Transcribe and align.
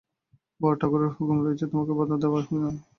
বড়োঠাকুরের 0.61 1.11
হুকুম 1.11 1.37
হয়েছে 1.43 1.65
তোমাকে 1.71 1.91
বাধা 1.99 2.15
দেওয়া 2.21 2.39
হবে 2.39 2.57
না। 2.63 2.69